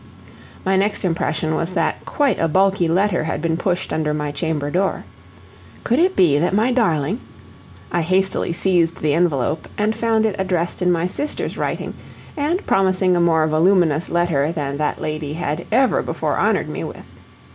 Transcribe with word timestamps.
My 0.65 0.77
next 0.77 1.05
impression 1.05 1.53
was 1.53 1.73
that 1.73 2.03
quite 2.05 2.39
a 2.39 2.47
bulky 2.47 2.87
letter 2.87 3.25
had 3.25 3.39
been 3.39 3.55
pushed 3.55 3.93
under 3.93 4.15
my 4.15 4.31
chamber 4.31 4.71
door. 4.71 5.05
Could 5.83 5.99
it 5.99 6.15
be 6.15 6.39
that 6.39 6.55
my 6.55 6.73
darling 6.73 7.19
I 7.91 8.01
hastily 8.01 8.51
seized 8.51 9.01
the 9.01 9.13
envelope 9.13 9.67
and 9.77 9.95
found 9.95 10.25
it 10.25 10.35
addressed 10.39 10.81
in 10.81 10.91
my 10.91 11.05
sister's 11.05 11.55
writing, 11.55 11.93
and 12.35 12.65
promising 12.65 13.15
a 13.15 13.21
more 13.21 13.45
voluminous 13.45 14.09
letter 14.09 14.51
than 14.51 14.77
that 14.77 14.99
lady 14.99 15.33
had 15.33 15.67
ever 15.71 16.01
before 16.01 16.35
honored 16.35 16.67
me 16.67 16.83
with. 16.83 17.11